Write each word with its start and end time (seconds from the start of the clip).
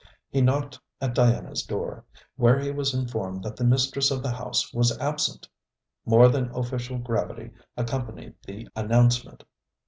He 0.31 0.41
knocked 0.41 0.79
at 0.99 1.13
Diana's 1.13 1.61
door, 1.61 2.05
where 2.35 2.57
he 2.59 2.71
was 2.71 2.91
informed 2.91 3.43
that 3.43 3.55
the 3.55 3.63
mistress 3.63 4.09
of 4.09 4.23
the 4.23 4.31
house 4.31 4.73
was 4.73 4.97
absent. 4.97 5.47
More 6.07 6.27
than 6.27 6.49
official 6.55 6.97
gravity 6.97 7.51
accompanied 7.77 8.33
the 8.47 8.67
announcement. 8.75 9.43